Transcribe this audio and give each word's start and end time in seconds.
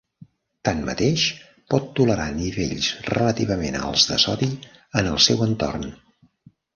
Tanmateix, 0.67 1.25
pot 1.73 1.91
tolerar 1.99 2.25
nivells 2.37 2.87
relativament 3.09 3.77
alts 3.81 4.07
de 4.13 4.17
sodi 4.23 4.49
en 5.03 5.11
el 5.11 5.21
seu 5.27 5.45
entorn. 5.47 5.85